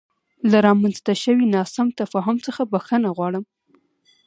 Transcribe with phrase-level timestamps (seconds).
[0.51, 3.43] له رامنځته شوې ناسم تفاهم څخه بخښنه غواړم.